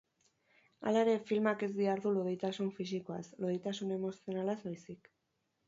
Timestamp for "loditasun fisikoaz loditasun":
2.17-3.95